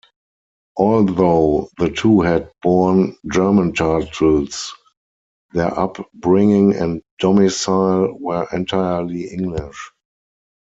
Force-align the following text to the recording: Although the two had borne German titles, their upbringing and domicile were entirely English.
Although 0.77 1.69
the 1.77 1.91
two 1.91 2.21
had 2.21 2.51
borne 2.63 3.15
German 3.31 3.71
titles, 3.71 4.73
their 5.53 5.77
upbringing 5.79 6.75
and 6.75 7.03
domicile 7.19 8.17
were 8.19 8.47
entirely 8.51 9.27
English. 9.29 9.91